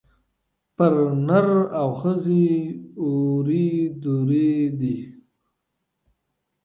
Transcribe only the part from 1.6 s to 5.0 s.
او ښځي اوري دُرې دي